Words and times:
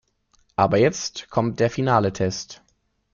Aber 0.55 0.77
jetzt 0.79 1.29
kommt 1.29 1.59
der 1.59 1.69
finale 1.69 2.11
Test. 2.11 2.63